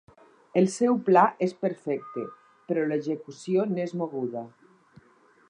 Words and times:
El 0.61 0.69
seu 0.75 0.95
pla 1.09 1.25
és 1.47 1.53
perfecte, 1.65 2.25
però 2.71 2.87
l'execució 2.89 3.69
n'és 3.75 3.95
moguda. 4.03 4.45